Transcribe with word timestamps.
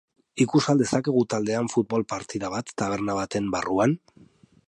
Ikus 0.43 0.61
al 0.71 0.79
dezakegu 0.79 1.23
taldean 1.33 1.69
futbol 1.73 2.07
partida 2.15 2.51
bat 2.55 2.73
taberna 2.83 3.19
baten 3.21 3.55
barruan? 3.57 3.97